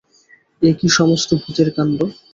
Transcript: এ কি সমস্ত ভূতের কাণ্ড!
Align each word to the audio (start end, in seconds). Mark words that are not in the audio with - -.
এ 0.61 0.79
কি 0.79 0.87
সমস্ত 0.97 1.29
ভূতের 1.41 1.69
কাণ্ড! 1.75 1.99